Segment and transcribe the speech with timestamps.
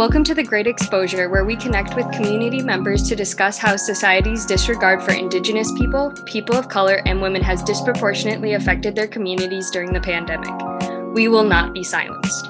[0.00, 4.46] Welcome to the Great Exposure, where we connect with community members to discuss how society's
[4.46, 9.92] disregard for Indigenous people, people of color, and women has disproportionately affected their communities during
[9.92, 10.48] the pandemic.
[11.14, 12.46] We will not be silenced.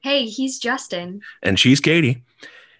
[0.00, 1.20] Hey, he's Justin.
[1.44, 2.24] And she's Katie.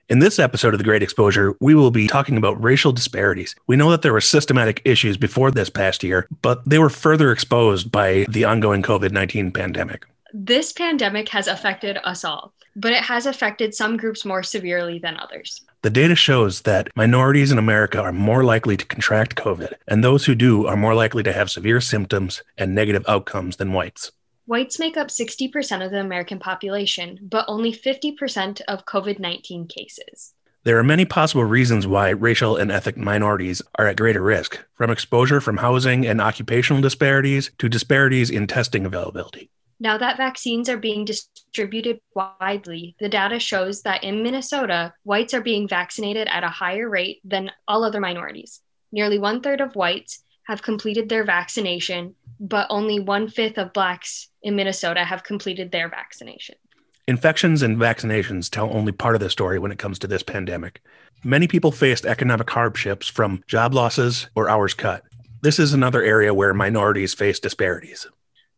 [0.08, 3.54] In this episode of The Great Exposure, we will be talking about racial disparities.
[3.68, 7.30] We know that there were systematic issues before this past year, but they were further
[7.30, 10.04] exposed by the ongoing COVID 19 pandemic.
[10.32, 15.16] This pandemic has affected us all, but it has affected some groups more severely than
[15.16, 15.62] others.
[15.82, 20.24] The data shows that minorities in America are more likely to contract COVID, and those
[20.26, 24.12] who do are more likely to have severe symptoms and negative outcomes than whites.
[24.46, 30.34] Whites make up 60% of the American population, but only 50% of COVID 19 cases.
[30.62, 34.90] There are many possible reasons why racial and ethnic minorities are at greater risk, from
[34.90, 39.50] exposure from housing and occupational disparities to disparities in testing availability.
[39.82, 45.40] Now that vaccines are being distributed widely, the data shows that in Minnesota, whites are
[45.40, 48.60] being vaccinated at a higher rate than all other minorities.
[48.92, 54.28] Nearly one third of whites have completed their vaccination, but only one fifth of Blacks
[54.42, 56.56] in Minnesota have completed their vaccination.
[57.08, 60.82] Infections and vaccinations tell only part of the story when it comes to this pandemic.
[61.24, 65.04] Many people faced economic hardships from job losses or hours cut.
[65.40, 68.06] This is another area where minorities face disparities.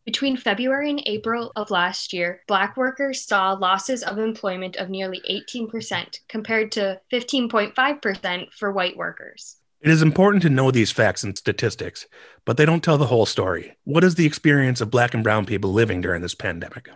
[0.05, 5.21] Between February and April of last year, Black workers saw losses of employment of nearly
[5.29, 9.57] 18%, compared to 15.5% for white workers.
[9.79, 12.05] It is important to know these facts and statistics,
[12.43, 13.77] but they don't tell the whole story.
[13.85, 16.89] What is the experience of Black and Brown people living during this pandemic?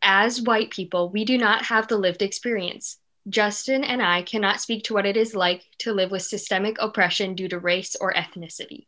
[0.00, 2.98] As white people, we do not have the lived experience.
[3.28, 7.34] Justin and I cannot speak to what it is like to live with systemic oppression
[7.34, 8.86] due to race or ethnicity.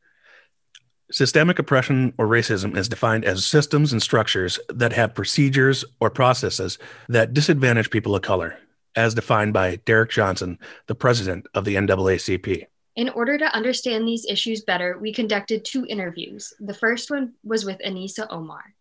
[1.12, 6.78] Systemic oppression or racism is defined as systems and structures that have procedures or processes
[7.10, 8.58] that disadvantage people of color,
[8.96, 12.64] as defined by Derrick Johnson, the president of the NAACP.
[12.96, 16.54] In order to understand these issues better, we conducted two interviews.
[16.60, 18.74] The first one was with Anisa Omar.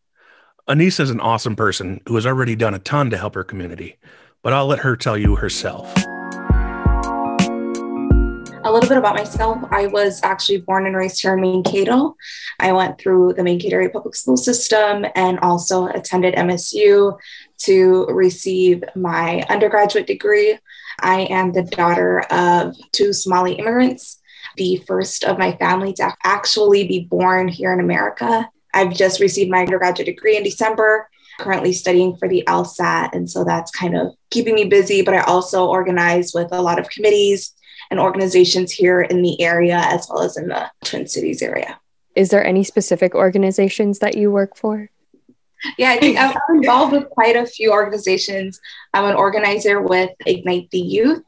[0.69, 3.97] Anisa is an awesome person who has already done a ton to help her community,
[4.41, 5.93] but I'll let her tell you herself.
[8.71, 9.57] A little bit about myself.
[9.69, 12.15] I was actually born and raised here in Mankato.
[12.57, 17.19] I went through the Mankato area public school system and also attended MSU
[17.63, 20.57] to receive my undergraduate degree.
[21.01, 24.21] I am the daughter of two Somali immigrants,
[24.55, 28.49] the first of my family to actually be born here in America.
[28.73, 31.09] I've just received my undergraduate degree in December,
[31.39, 33.09] currently studying for the LSAT.
[33.11, 36.79] And so that's kind of keeping me busy, but I also organize with a lot
[36.79, 37.53] of committees
[37.91, 41.77] and organizations here in the area as well as in the Twin Cities area.
[42.15, 44.89] Is there any specific organizations that you work for?
[45.77, 48.59] Yeah, I think I'm involved with quite a few organizations.
[48.93, 51.21] I'm an organizer with Ignite the Youth,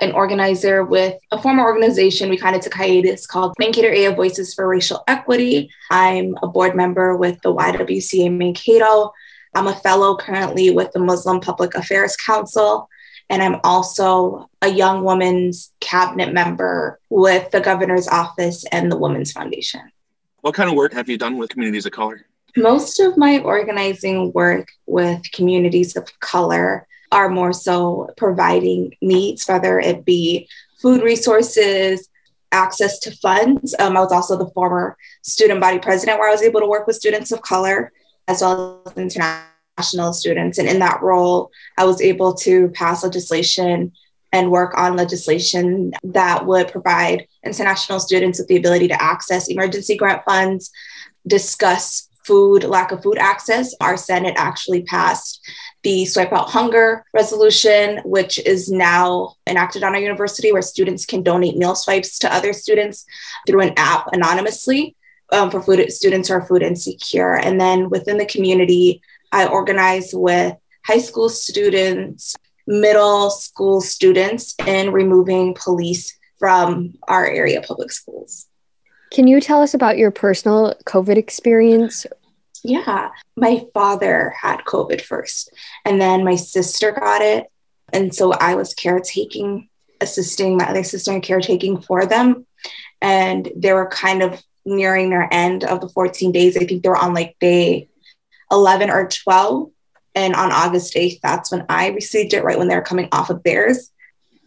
[0.00, 4.52] an organizer with a former organization we kind of took hiatus called Mankato Area Voices
[4.52, 5.70] for Racial Equity.
[5.90, 9.12] I'm a board member with the YWCA Mankato.
[9.54, 12.88] I'm a fellow currently with the Muslim Public Affairs Council.
[13.30, 19.32] And I'm also a young woman's cabinet member with the governor's office and the Women's
[19.32, 19.82] Foundation.
[20.40, 22.26] What kind of work have you done with communities of color?
[22.56, 29.78] Most of my organizing work with communities of color are more so providing needs, whether
[29.78, 30.48] it be
[30.80, 32.08] food resources,
[32.52, 33.74] access to funds.
[33.78, 36.86] Um, I was also the former student body president where I was able to work
[36.86, 37.92] with students of color
[38.26, 39.48] as well as international
[39.82, 40.58] students.
[40.58, 43.92] And in that role, I was able to pass legislation
[44.32, 49.96] and work on legislation that would provide international students with the ability to access emergency
[49.96, 50.70] grant funds,
[51.26, 55.40] discuss food, lack of food access, our Senate actually passed
[55.82, 61.22] the Swipe Out Hunger resolution, which is now enacted on our university, where students can
[61.22, 63.06] donate meal swipes to other students
[63.46, 64.94] through an app anonymously
[65.32, 67.36] um, for food students who are food insecure.
[67.36, 69.00] And then within the community,
[69.32, 72.34] I organize with high school students,
[72.66, 78.46] middle school students in removing police from our area public schools.
[79.10, 82.06] Can you tell us about your personal COVID experience?
[82.62, 85.50] Yeah, my father had COVID first,
[85.84, 87.46] and then my sister got it.
[87.92, 89.68] And so I was caretaking,
[90.00, 92.46] assisting my other sister in caretaking for them.
[93.00, 96.56] And they were kind of nearing their end of the 14 days.
[96.56, 97.87] I think they were on like day
[98.50, 99.70] 11 or 12.
[100.14, 103.30] And on August 8th, that's when I received it, right when they were coming off
[103.30, 103.90] of theirs.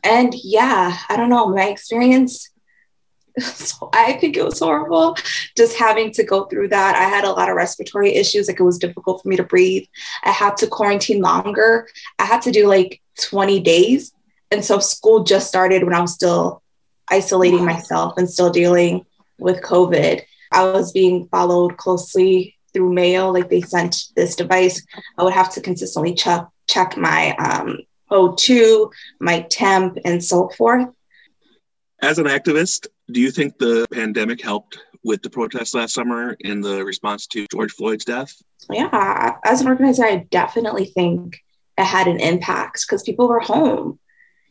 [0.03, 2.51] And yeah, I don't know, my experience
[3.39, 5.15] so I think it was horrible
[5.55, 6.95] just having to go through that.
[6.95, 9.85] I had a lot of respiratory issues, like it was difficult for me to breathe.
[10.23, 11.87] I had to quarantine longer.
[12.19, 14.13] I had to do like 20 days.
[14.51, 16.61] And so school just started when I was still
[17.09, 19.05] isolating myself and still dealing
[19.39, 20.21] with COVID.
[20.51, 24.85] I was being followed closely through mail, like they sent this device.
[25.17, 27.79] I would have to consistently check check my um,
[28.11, 30.87] O2, my temp, and so forth.
[32.01, 36.61] As an activist, do you think the pandemic helped with the protests last summer in
[36.61, 38.33] the response to George Floyd's death?
[38.69, 41.39] Yeah, as an organizer, I definitely think
[41.77, 43.99] it had an impact because people were home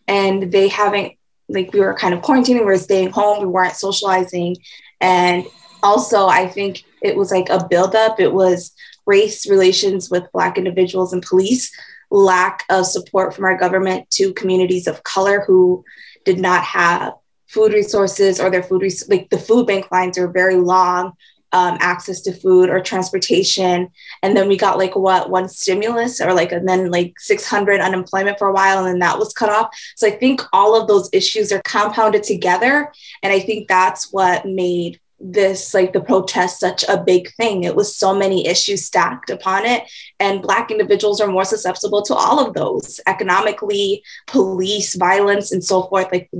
[0.08, 1.14] and they haven't,
[1.48, 4.56] like, we were kind of quarantining, we were staying home, we weren't socializing.
[5.00, 5.46] And
[5.82, 8.20] also, I think it was like a buildup.
[8.20, 8.72] It was
[9.06, 11.70] race relations with Black individuals and police,
[12.10, 15.84] lack of support from our government to communities of color who
[16.24, 17.14] did not have
[17.48, 21.12] food resources or their food, res- like the food bank lines are very long,
[21.52, 23.88] um, access to food or transportation.
[24.22, 28.38] And then we got like what one stimulus or like, and then like 600 unemployment
[28.38, 29.68] for a while, and then that was cut off.
[29.96, 32.92] So I think all of those issues are compounded together.
[33.22, 37.76] And I think that's what made this like the protest such a big thing it
[37.76, 39.84] was so many issues stacked upon it
[40.18, 45.82] and black individuals are more susceptible to all of those economically police violence and so
[45.82, 46.30] forth like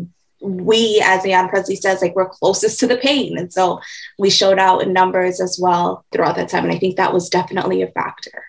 [0.41, 3.37] we, as Ayanna Pressley says, like we're closest to the pain.
[3.37, 3.81] And so
[4.19, 6.65] we showed out in numbers as well throughout that time.
[6.65, 8.44] And I think that was definitely a factor.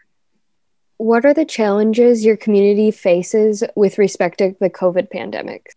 [0.98, 5.74] What are the challenges your community faces with respect to the COVID pandemic?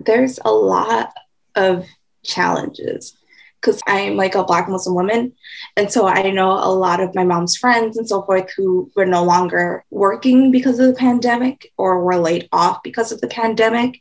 [0.00, 1.14] There's a lot
[1.54, 1.86] of
[2.24, 3.16] challenges
[3.62, 5.32] because I'm like a Black Muslim woman.
[5.76, 9.06] And so I know a lot of my mom's friends and so forth who were
[9.06, 14.00] no longer working because of the pandemic or were laid off because of the pandemic.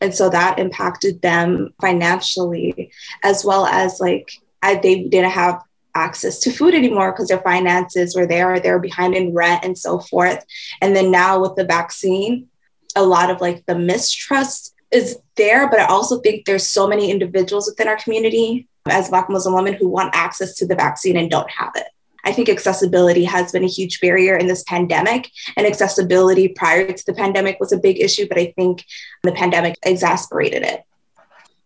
[0.00, 2.92] And so that impacted them financially,
[3.22, 5.60] as well as like I, they didn't have
[5.94, 9.98] access to food anymore because their finances were there, they're behind in rent and so
[9.98, 10.44] forth.
[10.80, 12.46] And then now with the vaccine,
[12.94, 17.10] a lot of like the mistrust is there, but I also think there's so many
[17.10, 21.30] individuals within our community as Black Muslim women who want access to the vaccine and
[21.30, 21.86] don't have it.
[22.24, 27.06] I think accessibility has been a huge barrier in this pandemic, and accessibility prior to
[27.06, 28.84] the pandemic was a big issue, but I think
[29.22, 30.84] the pandemic exacerbated it.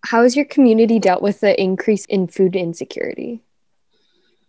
[0.05, 3.41] How has your community dealt with the increase in food insecurity?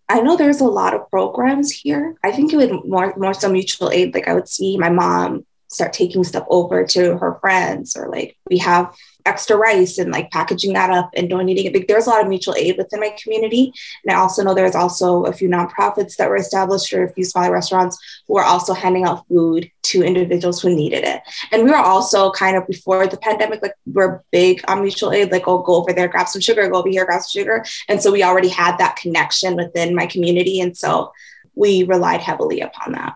[0.07, 2.15] I know there's a lot of programs here.
[2.23, 4.13] I think it would more more so mutual aid.
[4.13, 8.37] Like I would see my mom start taking stuff over to her friends, or like
[8.49, 8.93] we have
[9.25, 11.73] extra rice and like packaging that up and donating it.
[11.73, 13.73] Like, there's a lot of mutual aid within my community.
[14.03, 17.23] And I also know there's also a few nonprofits that were established or a few
[17.23, 21.21] smaller restaurants who are also handing out food to individuals who needed it.
[21.51, 25.31] And we were also kind of before the pandemic, like we're big on mutual aid,
[25.31, 27.65] like, oh, go over there, grab some sugar, go over here, grab some sugar.
[27.89, 30.59] And so we already had that connection within my community.
[30.59, 31.11] And so
[31.55, 33.15] we relied heavily upon that.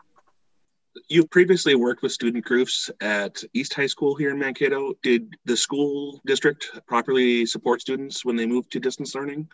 [1.12, 4.94] You've previously worked with student groups at East High School here in Mankato.
[5.02, 9.50] Did the school district properly support students when they moved to distance learning?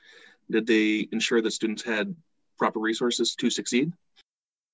[0.52, 2.14] Did they ensure that students had
[2.58, 3.94] proper resources to succeed?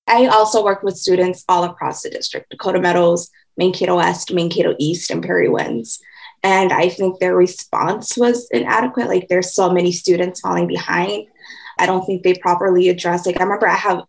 [0.08, 5.12] I also worked with students all across the district Dakota Meadows, Mankato West, Mankato East,
[5.12, 6.00] and Prairie Winds.
[6.42, 9.06] And I think their response was inadequate.
[9.06, 11.28] Like, there's so many students falling behind.
[11.78, 13.24] I don't think they properly addressed.
[13.24, 14.02] Like, I remember I have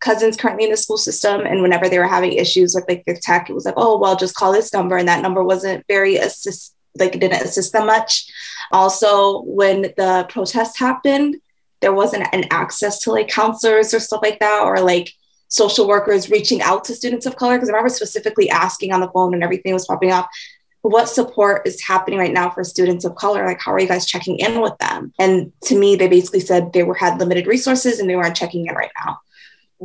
[0.00, 3.18] cousins currently in the school system and whenever they were having issues with like their
[3.22, 6.16] tech it was like oh well just call this number and that number wasn't very
[6.16, 8.28] assist like it didn't assist them much.
[8.72, 11.36] Also when the protest happened
[11.80, 15.12] there wasn't an access to like counselors or stuff like that or like
[15.48, 19.10] social workers reaching out to students of color because i remember specifically asking on the
[19.10, 20.28] phone and everything was popping up
[20.82, 23.44] what support is happening right now for students of color?
[23.44, 25.12] Like how are you guys checking in with them?
[25.18, 28.64] And to me they basically said they were had limited resources and they weren't checking
[28.64, 29.18] in right now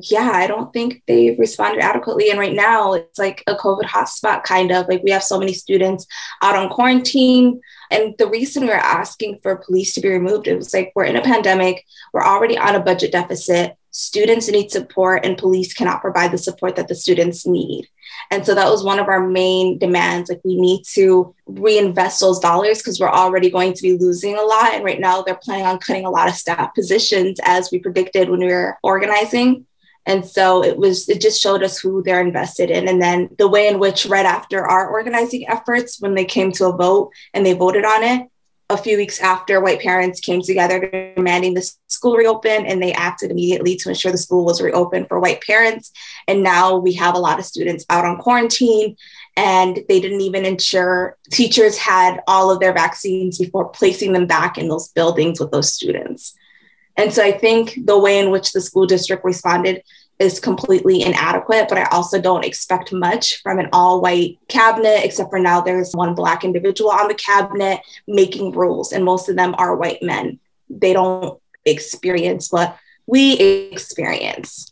[0.04, 2.30] yeah, I don't think they've responded adequately.
[2.30, 5.54] And right now, it's like a COVID hotspot, kind of like we have so many
[5.54, 6.06] students
[6.42, 7.62] out on quarantine.
[7.92, 11.06] And the reason we are asking for police to be removed, it was like we're
[11.06, 16.02] in a pandemic, we're already on a budget deficit, students need support, and police cannot
[16.02, 17.88] provide the support that the students need.
[18.32, 20.30] And so that was one of our main demands.
[20.30, 24.42] Like, we need to reinvest those dollars because we're already going to be losing a
[24.42, 24.74] lot.
[24.74, 28.30] And right now, they're planning on cutting a lot of staff positions, as we predicted
[28.30, 29.66] when we were organizing.
[30.06, 32.88] And so it was, it just showed us who they're invested in.
[32.88, 36.68] And then the way in which, right after our organizing efforts, when they came to
[36.68, 38.28] a vote and they voted on it,
[38.70, 43.30] a few weeks after, white parents came together demanding the school reopen, and they acted
[43.30, 45.92] immediately to ensure the school was reopened for white parents.
[46.28, 48.96] And now we have a lot of students out on quarantine
[49.38, 54.58] and they didn't even ensure teachers had all of their vaccines before placing them back
[54.58, 56.36] in those buildings with those students.
[56.98, 59.84] And so I think the way in which the school district responded
[60.18, 65.30] is completely inadequate, but I also don't expect much from an all white cabinet, except
[65.30, 69.54] for now there's one Black individual on the cabinet making rules, and most of them
[69.58, 70.40] are white men.
[70.70, 74.72] They don't experience what we experience.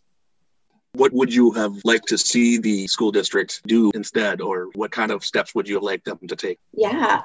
[0.94, 5.12] What would you have liked to see the school district do instead, or what kind
[5.12, 6.60] of steps would you have liked them to take?
[6.72, 7.24] Yeah,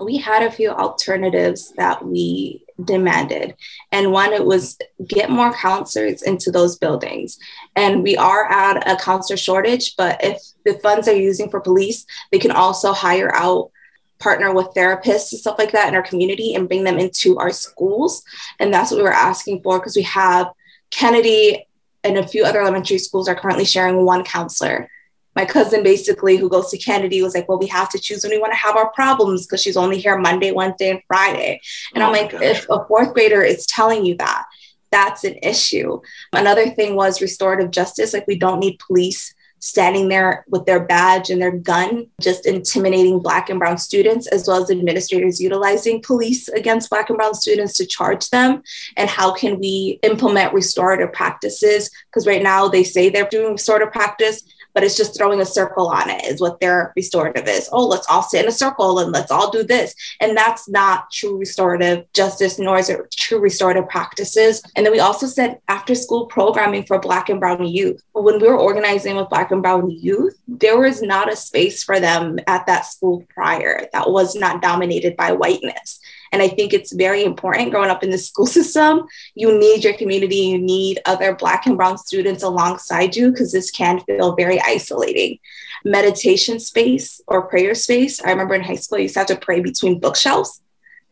[0.00, 3.56] we had a few alternatives that we demanded.
[3.92, 7.38] And one, it was get more counselors into those buildings.
[7.76, 12.06] And we are at a counselor shortage, but if the funds are using for police,
[12.30, 13.70] they can also hire out
[14.18, 17.50] partner with therapists and stuff like that in our community and bring them into our
[17.50, 18.22] schools.
[18.58, 20.48] And that's what we were asking for because we have
[20.90, 21.66] Kennedy
[22.04, 24.90] and a few other elementary schools are currently sharing one counselor.
[25.38, 28.32] My cousin, basically, who goes to Kennedy, was like, Well, we have to choose when
[28.32, 31.60] we want to have our problems because she's only here Monday, Wednesday, and Friday.
[31.94, 32.42] And oh I'm like, gosh.
[32.42, 34.46] If a fourth grader is telling you that,
[34.90, 36.00] that's an issue.
[36.32, 38.12] Another thing was restorative justice.
[38.12, 43.20] Like, we don't need police standing there with their badge and their gun, just intimidating
[43.20, 47.74] Black and Brown students, as well as administrators utilizing police against Black and Brown students
[47.74, 48.62] to charge them.
[48.96, 51.90] And how can we implement restorative practices?
[52.06, 54.42] Because right now they say they're doing restorative practice,
[54.78, 57.68] but it's just throwing a circle on it is what their restorative is.
[57.72, 59.92] Oh, let's all sit in a circle and let's all do this.
[60.20, 64.62] And that's not true restorative justice, nor is it true restorative practices.
[64.76, 68.00] And then we also said after school programming for Black and Brown youth.
[68.12, 71.98] When we were organizing with Black and Brown youth, there was not a space for
[71.98, 75.98] them at that school prior that was not dominated by whiteness.
[76.32, 79.06] And I think it's very important growing up in the school system.
[79.34, 83.70] You need your community, you need other Black and Brown students alongside you because this
[83.70, 85.38] can feel very isolating.
[85.84, 88.22] Meditation space or prayer space.
[88.22, 90.60] I remember in high school, you used to have to pray between bookshelves.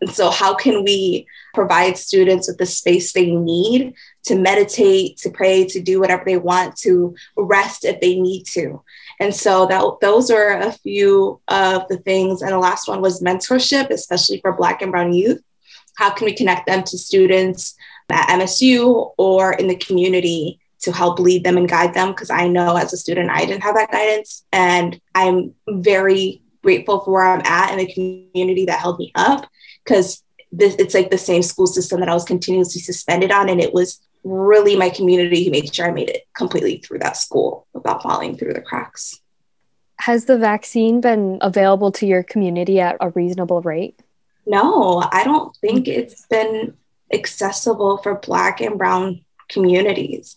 [0.01, 3.95] And so, how can we provide students with the space they need
[4.27, 8.83] to meditate, to pray, to do whatever they want, to rest if they need to?
[9.19, 12.43] And so that those are a few of the things.
[12.43, 15.43] And the last one was mentorship, especially for Black and Brown youth.
[15.97, 17.75] How can we connect them to students
[18.11, 22.11] at MSU or in the community to help lead them and guide them?
[22.11, 24.45] Because I know as a student, I didn't have that guidance.
[24.53, 29.47] And I'm very grateful for where I'm at in the community that held me up
[29.85, 30.23] because
[30.59, 33.49] it's like the same school system that I was continuously suspended on.
[33.49, 37.17] And it was really my community who made sure I made it completely through that
[37.17, 39.21] school without falling through the cracks.
[40.01, 43.99] Has the vaccine been available to your community at a reasonable rate?
[44.47, 46.77] No, I don't think it's been
[47.13, 50.37] accessible for Black and Brown communities.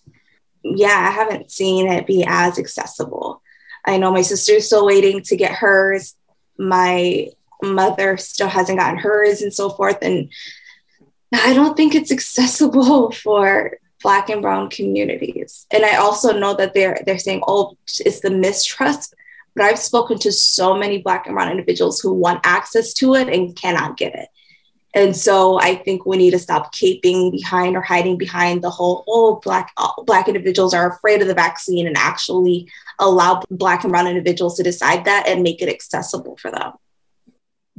[0.63, 3.41] Yeah, I haven't seen it be as accessible.
[3.85, 6.15] I know my sister's still waiting to get hers.
[6.57, 7.29] My
[7.61, 9.97] mother still hasn't gotten hers and so forth.
[10.01, 10.31] And
[11.33, 15.65] I don't think it's accessible for black and brown communities.
[15.71, 19.13] And I also know that they're they're saying, oh, it's the mistrust.
[19.55, 23.27] But I've spoken to so many black and brown individuals who want access to it
[23.29, 24.29] and cannot get it.
[24.93, 29.03] And so I think we need to stop caping behind or hiding behind the whole,
[29.07, 29.71] oh, black
[30.05, 34.63] black individuals are afraid of the vaccine and actually allow black and brown individuals to
[34.63, 36.73] decide that and make it accessible for them.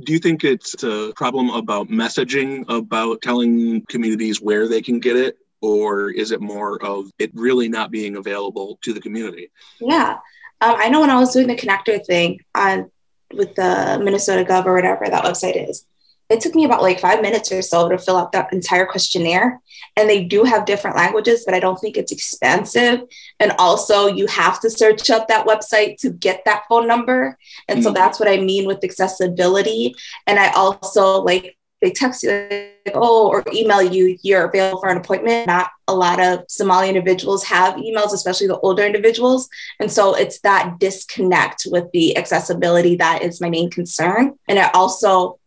[0.04, 5.16] Do you think it's a problem about messaging, about telling communities where they can get
[5.16, 5.38] it?
[5.62, 9.50] Or is it more of it really not being available to the community?
[9.78, 10.19] Yeah.
[10.62, 12.90] Um, I know when I was doing the connector thing on
[13.33, 15.85] with the Minnesota Gov or whatever that website is,
[16.30, 19.60] it took me about like five minutes or so to fill out that entire questionnaire.
[19.96, 23.00] And they do have different languages, but I don't think it's expensive.
[23.40, 27.37] And also, you have to search up that website to get that phone number.
[27.68, 27.84] And mm-hmm.
[27.84, 29.94] so that's what I mean with accessibility.
[30.28, 34.90] And I also like, they text you, like, oh, or email you, you're available for
[34.90, 35.46] an appointment.
[35.46, 39.49] Not a lot of Somali individuals have emails, especially the older individuals.
[39.80, 44.38] And so it's that disconnect with the accessibility that is my main concern.
[44.46, 45.39] And I also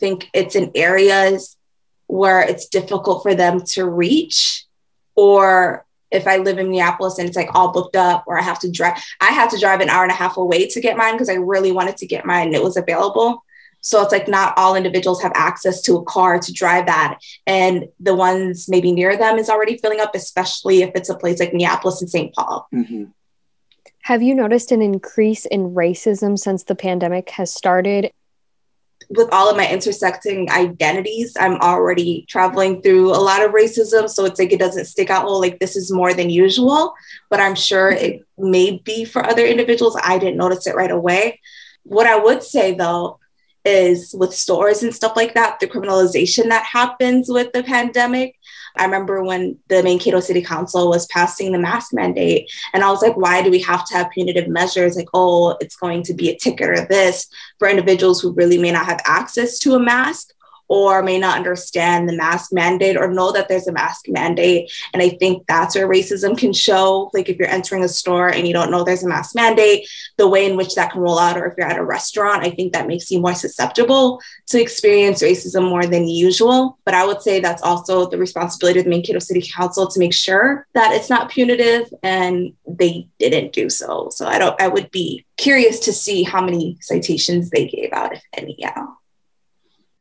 [0.00, 1.56] think it's in areas
[2.06, 4.64] where it's difficult for them to reach
[5.14, 8.58] or if I live in Minneapolis and it's like all booked up, or I have
[8.60, 11.14] to drive, I had to drive an hour and a half away to get mine
[11.14, 13.44] because I really wanted to get mine and it was available.
[13.82, 17.18] So it's like not all individuals have access to a car to drive that.
[17.46, 21.40] And the ones maybe near them is already filling up, especially if it's a place
[21.40, 22.34] like Minneapolis and St.
[22.34, 22.68] Paul.
[22.74, 23.04] Mm-hmm.
[24.02, 28.12] Have you noticed an increase in racism since the pandemic has started?
[29.10, 34.08] With all of my intersecting identities, I'm already traveling through a lot of racism.
[34.08, 36.94] So it's like it doesn't stick out, oh, like this is more than usual.
[37.28, 38.04] But I'm sure mm-hmm.
[38.04, 39.98] it may be for other individuals.
[40.02, 41.40] I didn't notice it right away.
[41.82, 43.18] What I would say though
[43.64, 48.36] is with stores and stuff like that, the criminalization that happens with the pandemic.
[48.76, 53.02] I remember when the Mankato City Council was passing the mask mandate, and I was
[53.02, 54.96] like, why do we have to have punitive measures?
[54.96, 57.26] Like, oh, it's going to be a ticket or this
[57.58, 60.32] for individuals who really may not have access to a mask
[60.70, 64.70] or may not understand the mask mandate or know that there's a mask mandate.
[64.94, 67.10] And I think that's where racism can show.
[67.12, 70.28] Like if you're entering a store and you don't know there's a mask mandate, the
[70.28, 72.72] way in which that can roll out, or if you're at a restaurant, I think
[72.72, 76.78] that makes you more susceptible to experience racism more than usual.
[76.84, 80.14] But I would say that's also the responsibility of the Mankato City Council to make
[80.14, 84.08] sure that it's not punitive and they didn't do so.
[84.12, 88.12] So I don't I would be curious to see how many citations they gave out,
[88.12, 88.54] if any.
[88.56, 88.86] Yeah.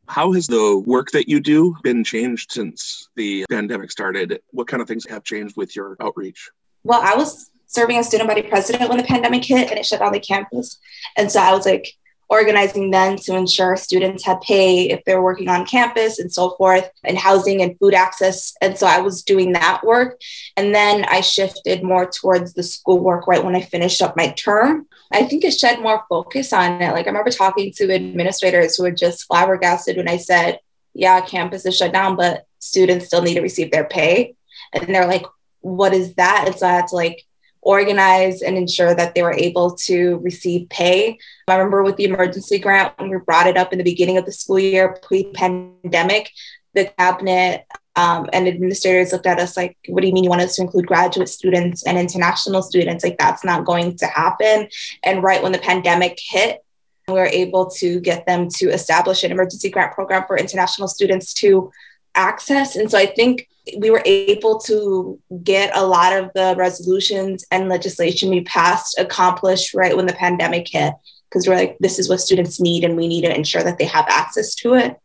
[0.10, 4.42] How has the work that you do been changed since the pandemic started?
[4.50, 6.50] What kind of things have changed with your outreach?
[6.84, 10.00] Well, I was serving as student body president when the pandemic hit and it shut
[10.00, 10.80] down the campus.
[11.16, 11.96] And so I was like
[12.30, 16.90] organizing then to ensure students had pay if they're working on campus and so forth,
[17.04, 18.54] and housing and food access.
[18.62, 20.22] And so I was doing that work.
[20.56, 24.88] And then I shifted more towards the schoolwork right when I finished up my term.
[25.12, 26.94] I think it shed more focus on it.
[26.94, 30.60] Like I remember talking to administrators who were just flabbergasted when I said,
[30.94, 34.36] yeah, campus is shut down, but students still need to receive their pay.
[34.74, 35.26] And they're like,
[35.62, 36.46] what is that?
[36.46, 37.26] And so I had to like
[37.62, 41.18] organize and ensure that they were able to receive pay.
[41.48, 44.26] I remember with the emergency grant, when we brought it up in the beginning of
[44.26, 46.32] the school year pre pandemic,
[46.74, 50.42] the cabinet um, and administrators looked at us like, what do you mean you want
[50.42, 53.04] us to include graduate students and international students?
[53.04, 54.70] Like, that's not going to happen.
[55.04, 56.64] And right when the pandemic hit,
[57.08, 61.34] we were able to get them to establish an emergency grant program for international students
[61.36, 61.72] to
[62.16, 62.76] access.
[62.76, 67.70] And so I think we were able to get a lot of the resolutions and
[67.70, 70.94] legislation we passed accomplished right when the pandemic hit
[71.30, 73.86] because we're like this is what students need and we need to ensure that they
[73.86, 74.98] have access to it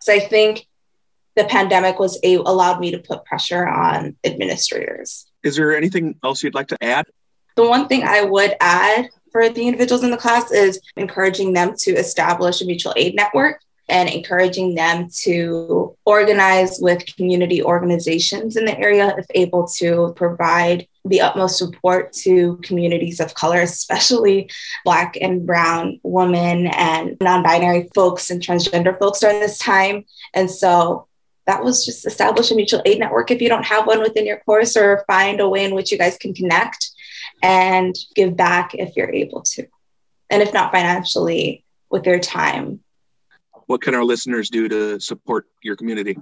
[0.00, 0.66] so i think
[1.38, 5.30] the pandemic was a, allowed me to put pressure on administrators.
[5.44, 7.06] Is there anything else you'd like to add?
[7.54, 11.74] The one thing I would add for the individuals in the class is encouraging them
[11.78, 18.66] to establish a mutual aid network and encouraging them to organize with community organizations in
[18.66, 24.50] the area if able to provide the utmost support to communities of color, especially
[24.84, 30.04] Black and Brown women and non binary folks and transgender folks during this time.
[30.34, 31.08] And so
[31.46, 34.40] that was just establish a mutual aid network if you don't have one within your
[34.40, 36.90] course or find a way in which you guys can connect
[37.42, 39.66] and give back if you're able to
[40.28, 42.80] and if not financially with their time
[43.68, 46.18] what can our listeners do to support your community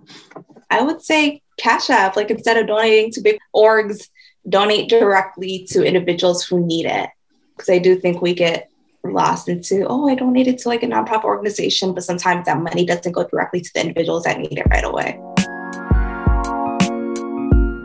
[0.71, 4.09] i would say cash app like instead of donating to big orgs
[4.49, 7.11] donate directly to individuals who need it
[7.57, 8.71] because i do think we get
[9.13, 13.13] lost into, oh, I donated to like a nonprofit organization, but sometimes that money doesn't
[13.13, 15.21] go directly to the individuals that need it right away.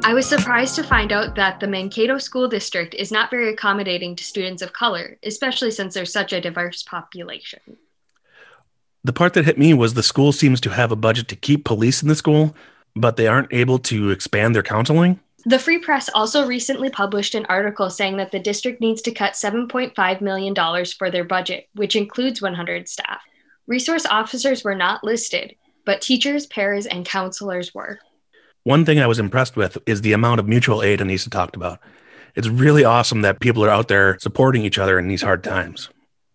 [0.04, 4.16] I was surprised to find out that the Mankato School District is not very accommodating
[4.16, 7.62] to students of color, especially since there's such a diverse population.
[9.04, 11.66] The part that hit me was the school seems to have a budget to keep
[11.66, 12.56] police in the school,
[12.96, 15.20] but they aren't able to expand their counseling.
[15.44, 19.34] The Free Press also recently published an article saying that the district needs to cut
[19.34, 23.22] $7.5 million for their budget, which includes 100 staff.
[23.66, 28.00] Resource officers were not listed, but teachers, pairs, and counselors were.
[28.64, 31.80] One thing I was impressed with is the amount of mutual aid Anisa talked about.
[32.36, 35.90] It's really awesome that people are out there supporting each other in these hard times.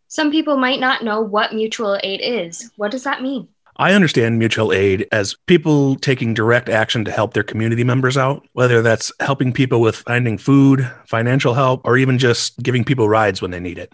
[0.08, 2.70] Some people might not know what mutual aid is.
[2.76, 3.48] What does that mean?
[3.78, 8.46] I understand mutual aid as people taking direct action to help their community members out,
[8.54, 13.42] whether that's helping people with finding food, financial help, or even just giving people rides
[13.42, 13.92] when they need it.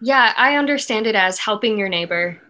[0.00, 2.40] Yeah, I understand it as helping your neighbor.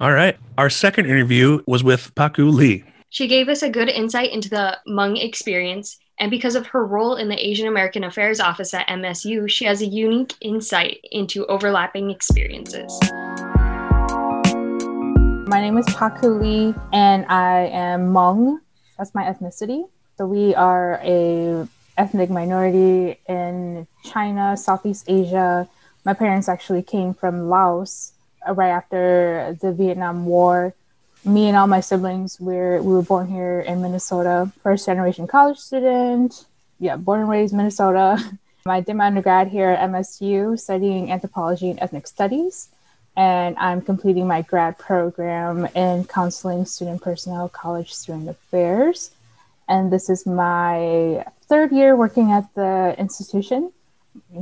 [0.00, 0.36] All right.
[0.58, 2.84] Our second interview was with Pakou Lee.
[3.08, 7.14] She gave us a good insight into the Hmong experience, and because of her role
[7.14, 12.10] in the Asian American Affairs Office at MSU, she has a unique insight into overlapping
[12.10, 12.98] experiences.
[15.46, 18.58] My name is Pakou Lee, and I am Hmong.
[18.98, 19.88] That's my ethnicity.
[20.16, 25.68] So we are a ethnic minority in China, Southeast Asia.
[26.04, 28.12] My parents actually came from Laos
[28.48, 30.74] right after the Vietnam War.
[31.28, 34.50] Me and all my siblings, we're, we were born here in Minnesota.
[34.62, 36.46] First generation college student.
[36.80, 38.18] Yeah, born and raised Minnesota.
[38.66, 42.68] I did my undergrad here at MSU studying anthropology and ethnic studies
[43.18, 49.10] and I'm completing my grad program in counseling, student personnel, college student affairs.
[49.68, 53.72] And this is my third year working at the institution.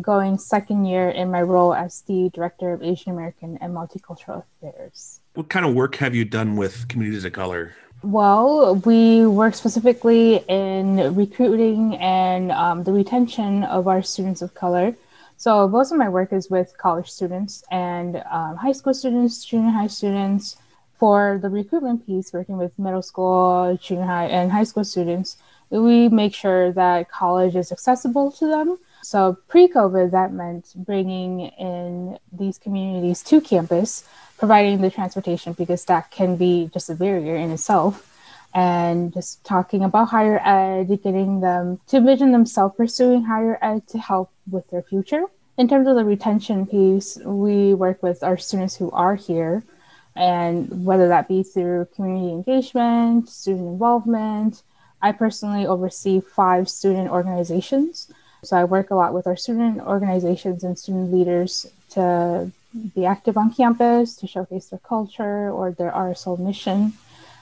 [0.00, 5.20] Going second year in my role as the Director of Asian American and Multicultural Affairs.
[5.34, 7.74] What kind of work have you done with communities of color?
[8.02, 14.94] Well, we work specifically in recruiting and um, the retention of our students of color.
[15.38, 19.70] So, most of my work is with college students and um, high school students, junior
[19.70, 20.56] high students.
[20.98, 25.36] For the recruitment piece, working with middle school, junior high, and high school students,
[25.68, 28.78] we make sure that college is accessible to them.
[29.06, 34.02] So, pre COVID, that meant bringing in these communities to campus
[34.36, 38.12] providing the transportation because that can be just a barrier in itself
[38.52, 43.98] and just talking about higher ed, getting them to envision themselves pursuing higher ed to
[43.98, 45.22] help with their future.
[45.56, 49.62] In terms of the retention piece, we work with our students who are here,
[50.16, 54.64] and whether that be through community engagement, student involvement.
[55.00, 58.10] I personally oversee five student organizations.
[58.46, 62.52] So I work a lot with our student organizations and student leaders to
[62.94, 66.92] be active on campus to showcase their culture or their RSL mission.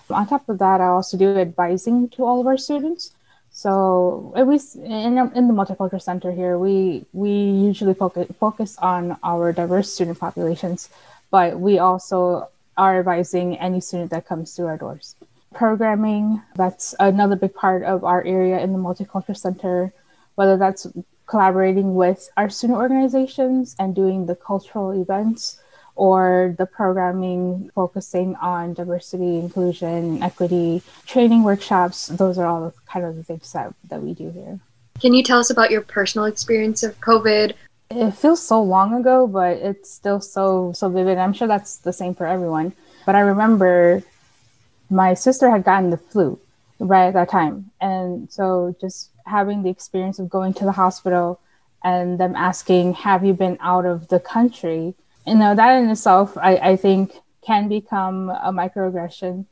[0.08, 3.12] On top of that, I also do advising to all of our students.
[3.52, 9.52] So at in, in the Multicultural Center here, we we usually focus focus on our
[9.52, 10.88] diverse student populations,
[11.30, 15.16] but we also are advising any student that comes through our doors.
[15.52, 19.92] Programming, that's another big part of our area in the Multicultural Center,
[20.34, 20.86] whether that's
[21.26, 25.60] collaborating with our student organizations and doing the cultural events
[25.96, 32.08] or the programming focusing on diversity, inclusion, equity, training workshops.
[32.08, 34.58] Those are all kind of the things that, that we do here.
[35.00, 37.54] Can you tell us about your personal experience of COVID?
[37.90, 41.18] It feels so long ago, but it's still so so vivid.
[41.18, 42.72] I'm sure that's the same for everyone.
[43.06, 44.02] But I remember
[44.90, 46.38] my sister had gotten the flu
[46.78, 47.70] right at that time.
[47.80, 51.40] And so just having the experience of going to the hospital
[51.82, 54.94] and them asking, Have you been out of the country?
[55.26, 59.46] You know, that in itself, I, I think can become a microaggression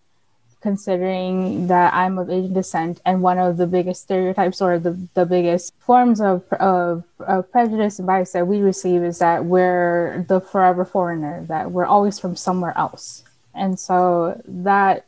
[0.63, 5.27] considering that I'm of Asian descent and one of the biggest stereotypes or the, the
[5.27, 10.41] biggest forms of, of, of prejudice and bias that we receive is that we're the
[10.41, 13.25] forever foreigner, that we're always from somewhere else.
[13.55, 15.05] And so that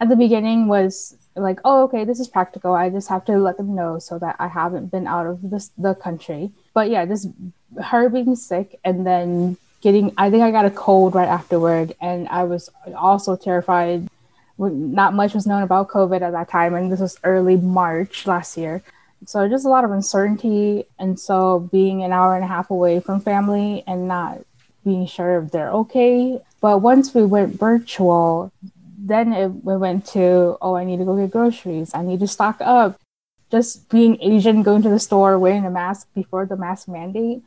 [0.00, 2.74] at the beginning was like, oh, okay, this is practical.
[2.74, 5.70] I just have to let them know so that I haven't been out of this,
[5.76, 6.50] the country.
[6.74, 7.26] But yeah, this
[7.82, 11.94] her being sick and then getting, I think I got a cold right afterward.
[12.00, 14.08] And I was also terrified.
[14.58, 16.74] Not much was known about COVID at that time.
[16.74, 18.82] And this was early March last year.
[19.26, 20.84] So just a lot of uncertainty.
[20.98, 24.40] And so being an hour and a half away from family and not
[24.84, 26.40] being sure if they're okay.
[26.60, 28.50] But once we went virtual,
[28.98, 31.92] then it, we went to, oh, I need to go get groceries.
[31.94, 32.98] I need to stock up.
[33.50, 37.42] Just being Asian, going to the store, wearing a mask before the mask mandate,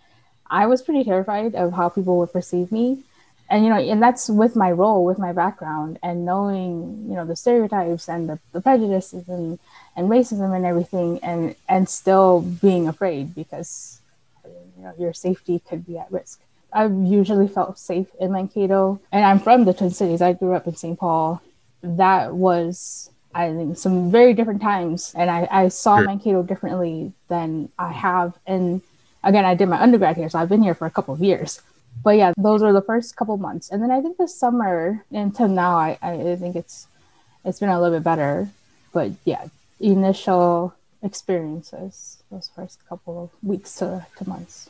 [0.49, 3.03] I was pretty terrified of how people would perceive me.
[3.49, 7.25] And, you know, and that's with my role, with my background, and knowing, you know,
[7.25, 9.57] the stereotypes and the, the prejudices and,
[9.95, 14.01] and racism and everything, and, and still being afraid because,
[14.77, 16.39] you know, your safety could be at risk.
[16.71, 20.21] I've usually felt safe in Mankato, and I'm from the Twin Cities.
[20.21, 20.99] I grew up in St.
[20.99, 21.41] Paul,
[21.81, 26.05] that was I think some very different times, and I, I saw sure.
[26.05, 28.37] Mankato differently than I have.
[28.47, 28.81] And
[29.23, 31.61] again, I did my undergrad here, so I've been here for a couple of years.
[32.03, 35.47] But yeah, those were the first couple months, and then I think the summer until
[35.47, 36.87] now, I, I think it's
[37.45, 38.49] it's been a little bit better.
[38.93, 39.45] But yeah,
[39.79, 44.69] initial experiences those first couple of weeks to, to months.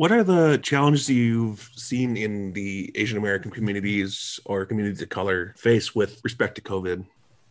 [0.00, 5.52] What are the challenges you've seen in the Asian American communities or communities of color
[5.58, 7.04] face with respect to COVID?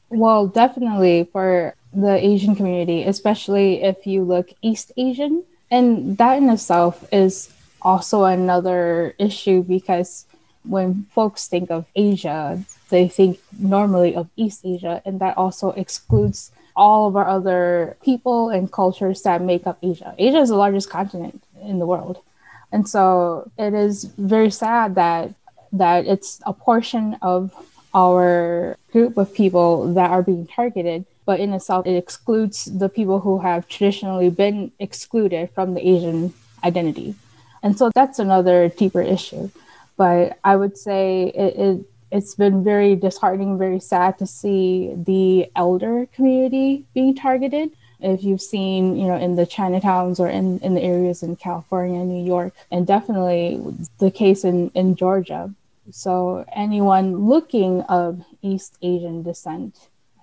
[0.09, 5.43] Well, definitely for the Asian community, especially if you look East Asian.
[5.69, 10.25] And that in itself is also another issue because
[10.63, 16.51] when folks think of Asia, they think normally of East Asia, and that also excludes
[16.75, 20.15] all of our other people and cultures that make up Asia.
[20.17, 22.23] Asia is the largest continent in the world.
[22.71, 25.34] And so it is very sad that
[25.71, 27.53] that it's a portion of
[27.93, 33.19] our group of people that are being targeted, but in itself it excludes the people
[33.19, 37.15] who have traditionally been excluded from the Asian identity.
[37.62, 39.49] And so that's another deeper issue.
[39.97, 45.51] But I would say it, it it's been very disheartening, very sad to see the
[45.55, 50.73] elder community being targeted if you've seen, you know, in the Chinatowns or in, in
[50.73, 53.62] the areas in California, New York, and definitely
[53.99, 55.53] the case in, in Georgia.
[55.91, 59.75] So anyone looking of East Asian descent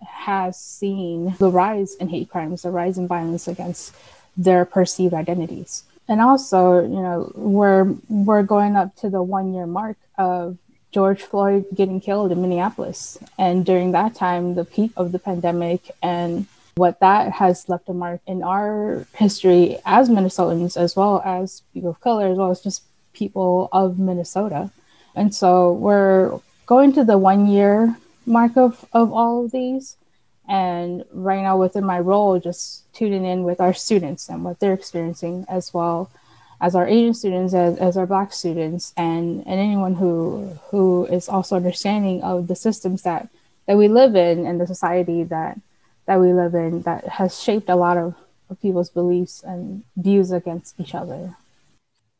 [0.07, 3.95] has seen the rise in hate crimes, the rise in violence against
[4.37, 5.85] their perceived identities.
[6.09, 10.57] And also, you know, we're we're going up to the one year mark of
[10.93, 13.19] George Floyd getting killed in Minneapolis.
[13.39, 17.95] And during that time, the peak of the pandemic and what that has left a
[17.95, 22.61] mark in our history as Minnesotans, as well as people of color, as well as
[22.61, 22.83] just
[23.15, 24.71] people of Minnesota.
[25.15, 29.97] And so we're going to the one year mark of, of all of these.
[30.49, 34.75] And right now, within my role, just tuning in with our students and what they're
[34.75, 36.11] experiencing, as well
[36.61, 41.29] as our Asian students, as, as our Black students, and, and anyone who who is
[41.29, 43.29] also understanding of the systems that,
[43.67, 45.59] that we live in and the society that
[46.07, 48.15] that we live in that has shaped a lot of,
[48.49, 51.37] of people's beliefs and views against each other.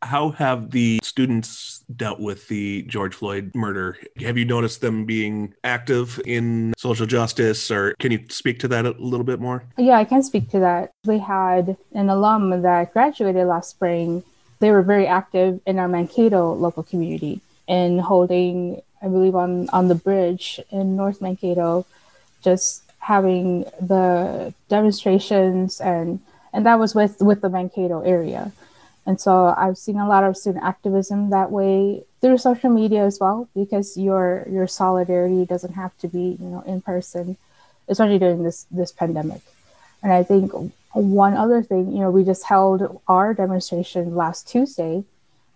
[0.03, 3.97] How have the students dealt with the George Floyd murder?
[4.21, 8.85] Have you noticed them being active in social justice, or can you speak to that
[8.85, 9.65] a little bit more?
[9.79, 10.93] Yeah, I can speak to that.
[11.07, 14.23] We had an alum that graduated last spring.
[14.59, 19.89] They were very active in our Mankato local community in holding, I believe, on, on
[19.89, 21.87] the bridge in North Mankato,
[22.43, 26.21] just having the demonstrations and
[26.53, 28.53] and that was with with the Mankato area
[29.07, 33.21] and so I've seen a lot of student activism that way through social media as
[33.21, 37.37] well, because your your solidarity doesn't have to be, you know, in person,
[37.89, 39.43] especially during this this pandemic.
[40.03, 40.53] And I think
[40.93, 45.05] one other thing, you know, we just held our demonstration last Tuesday,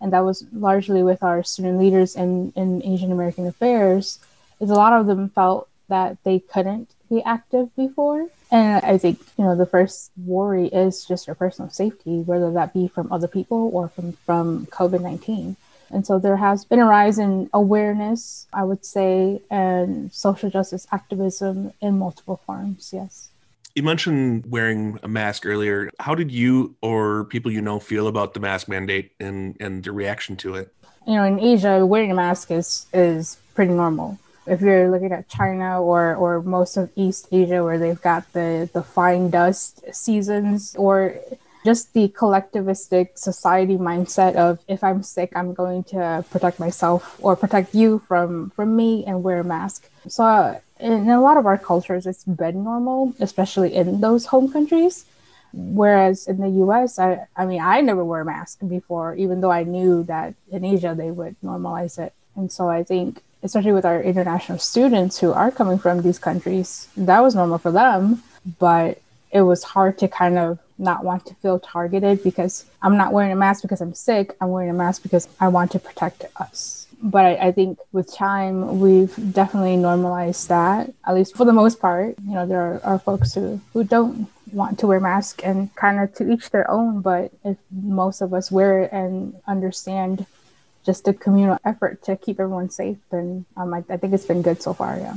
[0.00, 4.20] and that was largely with our student leaders in, in Asian American affairs,
[4.60, 9.20] is a lot of them felt that they couldn't be active before and I think,
[9.38, 13.28] you know, the first worry is just your personal safety, whether that be from other
[13.28, 15.56] people or from, from COVID 19.
[15.92, 20.86] And so there has been a rise in awareness, I would say, and social justice
[20.92, 22.90] activism in multiple forms.
[22.92, 23.28] Yes.
[23.74, 25.90] You mentioned wearing a mask earlier.
[26.00, 29.92] How did you or people you know feel about the mask mandate and, and the
[29.92, 30.74] reaction to it?
[31.06, 35.28] You know, in Asia, wearing a mask is, is pretty normal if you're looking at
[35.28, 40.74] China or or most of East Asia where they've got the the fine dust seasons
[40.76, 41.14] or
[41.64, 47.36] just the collectivistic society mindset of if I'm sick, I'm going to protect myself or
[47.36, 49.88] protect you from from me and wear a mask.
[50.08, 54.50] So uh, in a lot of our cultures, it's been normal, especially in those home
[54.50, 55.04] countries.
[55.52, 59.50] Whereas in the US, I, I mean, I never wore a mask before, even though
[59.50, 62.14] I knew that in Asia they would normalize it.
[62.36, 66.88] And so I think especially with our international students who are coming from these countries,
[66.96, 68.22] that was normal for them.
[68.58, 69.00] But
[69.30, 73.32] it was hard to kind of not want to feel targeted because I'm not wearing
[73.32, 74.36] a mask because I'm sick.
[74.40, 76.86] I'm wearing a mask because I want to protect us.
[77.02, 81.80] But I, I think with time, we've definitely normalized that, at least for the most
[81.80, 82.16] part.
[82.26, 86.00] You know, there are, are folks who, who don't want to wear masks and kind
[86.00, 87.00] of to each their own.
[87.00, 90.26] But if most of us wear it and understand
[90.84, 92.98] just a communal effort to keep everyone safe.
[93.10, 94.96] And um, I, I think it's been good so far.
[94.98, 95.14] Yeah.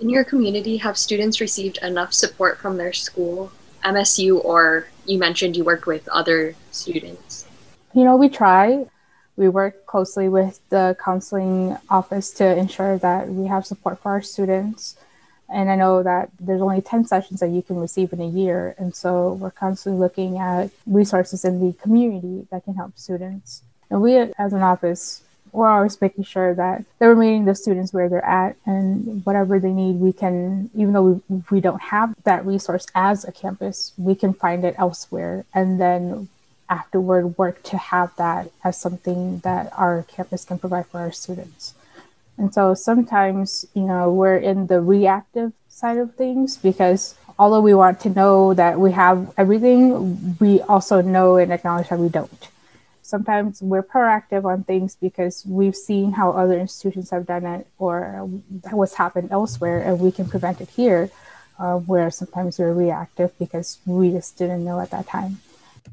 [0.00, 3.50] In your community, have students received enough support from their school,
[3.84, 7.46] MSU, or you mentioned you worked with other students?
[7.94, 8.86] You know, we try.
[9.36, 14.22] We work closely with the counseling office to ensure that we have support for our
[14.22, 14.96] students.
[15.48, 18.74] And I know that there's only 10 sessions that you can receive in a year.
[18.78, 23.62] And so we're constantly looking at resources in the community that can help students.
[23.90, 25.22] And we, as an office,
[25.52, 29.72] we're always making sure that they're meeting the students where they're at and whatever they
[29.72, 34.14] need, we can, even though we, we don't have that resource as a campus, we
[34.14, 35.44] can find it elsewhere.
[35.54, 36.28] And then
[36.68, 41.74] afterward, work to have that as something that our campus can provide for our students.
[42.36, 47.74] And so sometimes, you know, we're in the reactive side of things because although we
[47.74, 52.48] want to know that we have everything, we also know and acknowledge that we don't
[53.08, 58.28] sometimes we're proactive on things because we've seen how other institutions have done it or
[58.70, 61.10] what's happened elsewhere and we can prevent it here
[61.58, 65.40] uh, where sometimes we're reactive because we just didn't know at that time.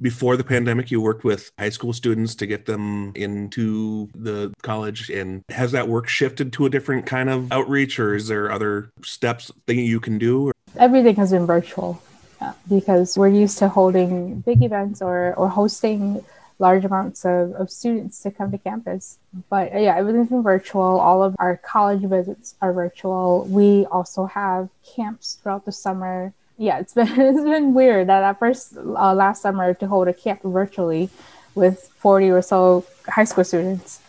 [0.01, 5.09] Before the pandemic you worked with high school students to get them into the college
[5.09, 8.91] and has that work shifted to a different kind of outreach or is there other
[9.03, 12.01] steps that you can do everything has been virtual
[12.41, 16.21] uh, because we're used to holding big events or, or hosting
[16.59, 19.17] large amounts of, of students to come to campus.
[19.49, 20.81] But uh, yeah, everything's been virtual.
[20.81, 23.45] All of our college visits are virtual.
[23.45, 26.33] We also have camps throughout the summer.
[26.57, 30.13] Yeah, it's been it's been weird that at first uh, last summer to hold a
[30.13, 31.09] camp virtually
[31.55, 34.01] with 40 or so high school students.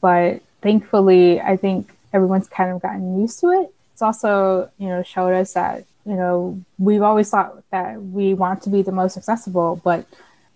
[0.00, 3.72] But thankfully, I think everyone's kind of gotten used to it.
[3.92, 8.62] It's also, you know, showed us that, you know, we've always thought that we want
[8.62, 10.06] to be the most accessible, but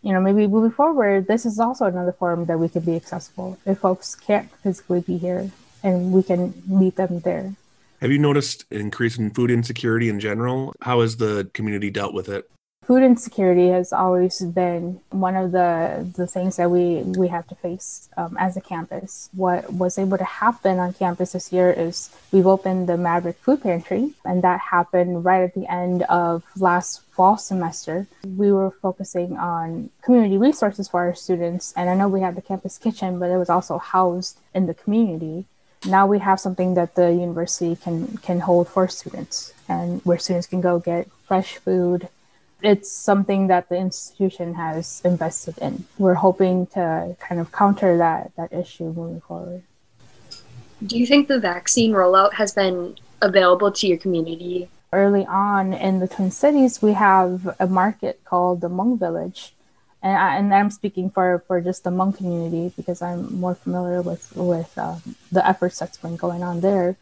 [0.03, 3.59] you know, maybe moving forward, this is also another forum that we can be accessible
[3.67, 5.51] if folks can't physically be here
[5.83, 7.55] and we can meet them there.
[8.01, 10.73] Have you noticed an increase in food insecurity in general?
[10.81, 12.49] How has the community dealt with it?
[12.88, 17.55] Food insecurity has always been one of the the things that we we have to
[17.57, 19.29] face um, as a campus.
[19.35, 23.62] What was able to happen on campus this year is we've opened the Maverick Food
[23.62, 28.07] Pantry, and that happened right at the end of last fall semester.
[28.24, 32.48] We were focusing on community resources for our students, and I know we have the
[32.51, 35.44] campus kitchen, but it was also housed in the community.
[35.85, 40.46] Now we have something that the university can can hold for students, and where students
[40.46, 42.09] can go get fresh food
[42.62, 45.85] it's something that the institution has invested in.
[45.99, 49.62] We're hoping to kind of counter that that issue moving forward.
[50.85, 54.68] Do you think the vaccine rollout has been available to your community?
[54.92, 59.55] Early on in the Twin Cities, we have a market called the Hmong Village.
[60.03, 64.01] And, I, and I'm speaking for, for just the Hmong community because I'm more familiar
[64.03, 64.97] with, with uh,
[65.33, 66.97] the efforts that's been going on there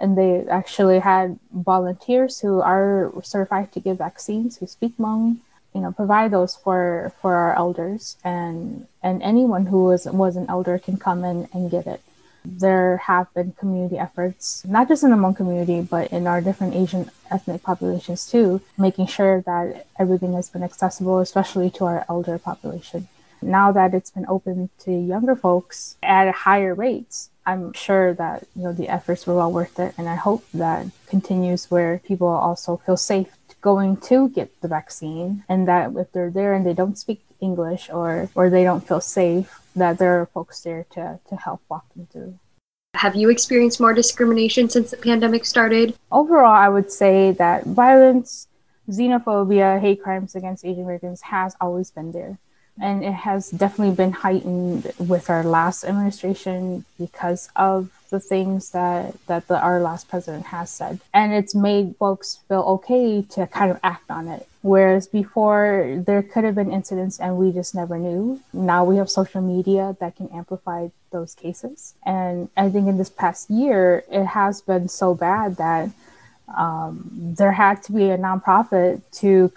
[0.00, 5.36] and they actually had volunteers who are certified to give vaccines who speak Hmong
[5.74, 8.16] you know provide those for for our elders.
[8.24, 12.00] And and anyone who was was an elder can come in and get it.
[12.44, 16.74] There have been community efforts not just in the Hmong community but in our different
[16.74, 22.38] asian ethnic populations too making sure that everything has been accessible especially to our elder
[22.38, 23.08] population.
[23.42, 28.62] Now that it's been open to younger folks at higher rates I'm sure that you
[28.62, 32.76] know the efforts were well worth it, and I hope that continues where people also
[32.76, 33.26] feel safe
[33.60, 37.90] going to get the vaccine, and that if they're there and they don't speak English
[37.90, 41.84] or or they don't feel safe, that there are folks there to to help walk
[41.94, 42.38] them through.
[42.94, 45.96] Have you experienced more discrimination since the pandemic started?
[46.12, 48.46] Overall, I would say that violence,
[48.88, 52.38] xenophobia, hate crimes against Asian Americans has always been there
[52.80, 59.14] and it has definitely been heightened with our last administration because of the things that
[59.26, 61.00] that the, our last president has said.
[61.14, 64.46] And it's made folks feel okay to kind of act on it.
[64.62, 68.40] Whereas before there could have been incidents and we just never knew.
[68.52, 71.94] Now we have social media that can amplify those cases.
[72.04, 75.90] And i think in this past year it has been so bad that
[76.56, 79.52] um, there had to be a nonprofit to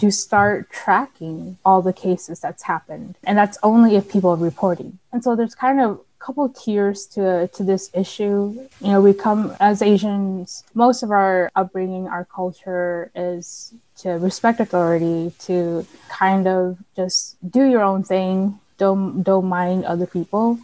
[0.00, 3.16] to start tracking all the cases that's happened.
[3.24, 4.98] And that's only if people are reporting.
[5.12, 8.68] And so there's kind of a couple tiers to to this issue.
[8.80, 14.60] You know, we come as Asians, most of our upbringing, our culture is to respect
[14.60, 20.58] authority, to kind of just do your own thing, don't don't mind other people.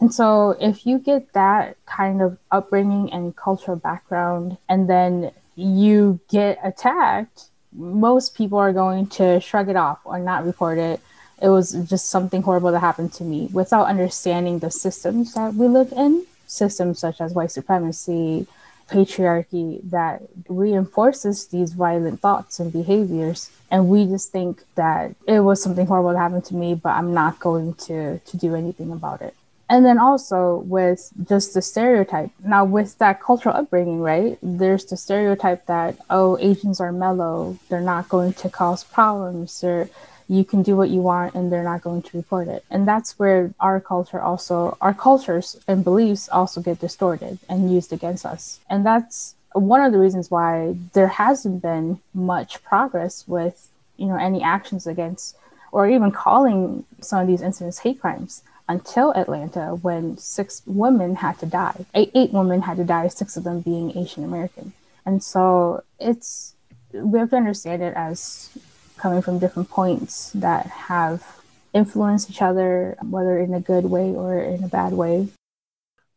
[0.00, 6.18] And so if you get that kind of upbringing and cultural background and then you
[6.28, 11.00] get attacked most people are going to shrug it off or not report it.
[11.40, 15.66] It was just something horrible that happened to me without understanding the systems that we
[15.66, 18.46] live in, systems such as white supremacy,
[18.88, 23.50] patriarchy that reinforces these violent thoughts and behaviors.
[23.70, 27.14] And we just think that it was something horrible that happened to me, but I'm
[27.14, 29.34] not going to, to do anything about it
[29.68, 32.30] and then also with just the stereotype.
[32.44, 37.80] Now with that cultural upbringing right there's the stereotype that oh asians are mellow they're
[37.80, 39.88] not going to cause problems or
[40.28, 42.64] you can do what you want and they're not going to report it.
[42.70, 47.92] And that's where our culture also our cultures and beliefs also get distorted and used
[47.92, 48.60] against us.
[48.70, 54.16] And that's one of the reasons why there hasn't been much progress with you know
[54.16, 55.36] any actions against
[55.70, 61.38] or even calling some of these incidents hate crimes until Atlanta when six women had
[61.40, 61.84] to die.
[61.94, 64.72] Eight, eight women had to die, six of them being Asian American.
[65.04, 66.54] And so it's,
[66.92, 68.50] we have to understand it as
[68.96, 71.40] coming from different points that have
[71.72, 75.28] influenced each other, whether in a good way or in a bad way.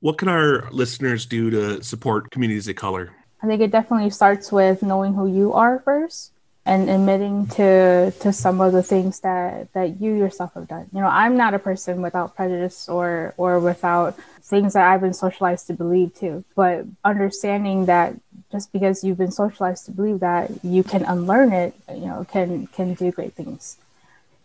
[0.01, 3.11] What can our listeners do to support communities of color?
[3.41, 6.31] I think it definitely starts with knowing who you are first
[6.65, 10.87] and admitting to to some of the things that that you yourself have done.
[10.91, 15.13] You know i'm not a person without prejudice or or without things that i've been
[15.13, 16.43] socialized to believe too.
[16.55, 18.15] But understanding that
[18.51, 22.67] just because you've been socialized to believe that you can unlearn it you know can
[22.67, 23.77] can do great things.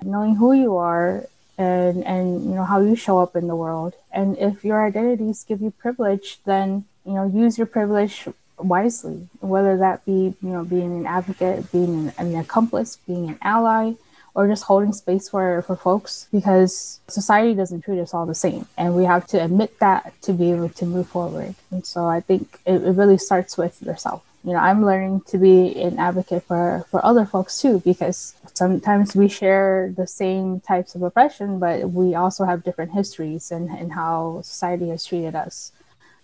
[0.02, 1.24] Knowing who you are
[1.56, 3.94] and and you know how you show up in the world.
[4.12, 8.28] And if your identities give you privilege then you know use your privilege
[8.64, 13.38] wisely, whether that be, you know, being an advocate, being an, an accomplice, being an
[13.42, 13.92] ally,
[14.34, 18.64] or just holding space for, for folks because society doesn't treat us all the same.
[18.78, 21.54] And we have to admit that to be able to move forward.
[21.72, 24.22] And so I think it, it really starts with yourself.
[24.44, 29.14] you know, I'm learning to be an advocate for, for other folks too, because sometimes
[29.14, 33.92] we share the same types of oppression, but we also have different histories and, and
[33.92, 35.72] how society has treated us.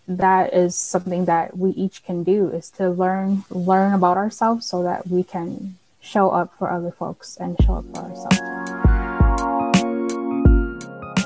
[0.08, 4.84] That is something that we each can do is to learn learn about ourselves so
[4.84, 8.38] that we can show up for other folks and show up for ourselves.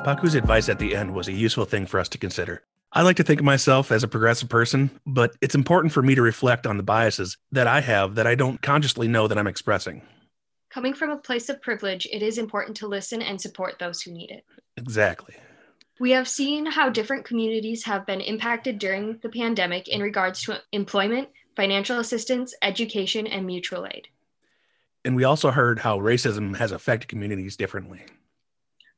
[0.01, 2.63] Pakou's advice at the end was a useful thing for us to consider.
[2.93, 6.15] I like to think of myself as a progressive person, but it's important for me
[6.15, 9.47] to reflect on the biases that I have that I don't consciously know that I'm
[9.47, 10.03] expressing.
[10.71, 14.11] Coming from a place of privilege, it is important to listen and support those who
[14.11, 14.45] need it.
[14.77, 15.35] Exactly.
[16.01, 20.59] We have seen how different communities have been impacted during the pandemic in regards to
[20.73, 24.09] employment, financial assistance, education, and mutual aid.
[25.05, 28.01] And we also heard how racism has affected communities differently.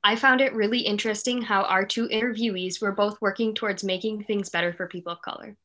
[0.05, 4.49] I found it really interesting how our two interviewees were both working towards making things
[4.49, 5.57] better for people of color.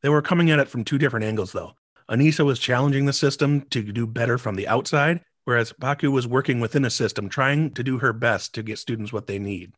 [0.00, 1.74] They were coming at it from two different angles, though.
[2.10, 6.58] Anisa was challenging the system to do better from the outside, whereas Pakou was working
[6.58, 9.72] within a system trying to do her best to get students what they need.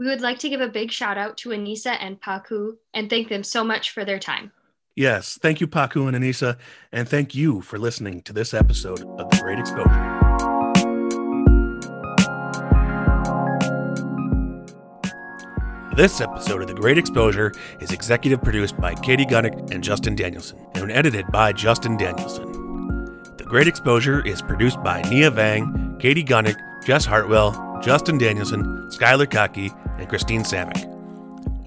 [0.00, 3.28] We would like to give a big shout out to Anisa and Pakou and thank
[3.28, 4.50] them so much for their time.
[4.96, 6.56] Yes, thank you, Pakou and Anisa,
[6.90, 10.16] and thank you for listening to this episode of The Great Exposure.
[15.94, 20.66] This episode of The Great Exposure is executive produced by Katie Gunnick and Justin Danielson
[20.76, 22.50] and edited by Justin Danielson.
[23.36, 29.30] The Great Exposure is produced by Nia Vang, Katie Gunnick, Jess Hartwell, Justin Danielson, Skylar
[29.30, 29.70] Kaki,
[30.00, 30.88] and Christine Samek.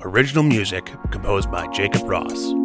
[0.01, 2.62] Original music composed by Jacob Ross.